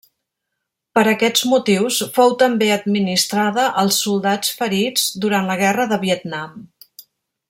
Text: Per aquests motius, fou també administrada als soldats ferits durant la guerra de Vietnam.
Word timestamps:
Per 0.99 1.03
aquests 1.09 1.43
motius, 1.49 1.99
fou 2.15 2.33
també 2.45 2.71
administrada 2.77 3.67
als 3.85 4.01
soldats 4.07 4.57
ferits 4.63 5.05
durant 5.27 5.51
la 5.53 5.59
guerra 5.65 5.87
de 5.93 6.01
Vietnam. 6.07 6.59